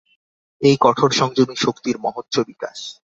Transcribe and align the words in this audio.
এই 0.61 0.75
কঠোর 0.81 1.11
সংযমই 1.11 1.57
শক্তির 1.57 1.97
মহোচ্চ 1.99 2.35
বিকাশ। 2.49 2.79